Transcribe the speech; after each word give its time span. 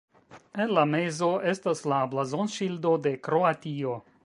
En 0.63 0.71
la 0.77 0.85
mezo 0.93 1.29
estas 1.51 1.85
la 1.93 2.01
blazonŝildo 2.15 2.97
de 3.07 3.15
Kroatio. 3.29 3.97